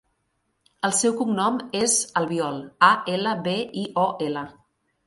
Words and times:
El 0.87 0.95
seu 0.99 1.13
cognom 1.19 1.59
és 1.81 1.99
Albiol: 2.23 2.59
a, 2.91 2.93
ela, 3.19 3.39
be, 3.49 3.57
i, 3.85 3.87
o, 4.09 4.09
ela. 4.33 4.51